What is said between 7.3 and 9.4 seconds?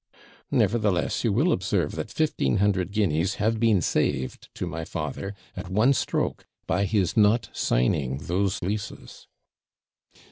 signing those leases.'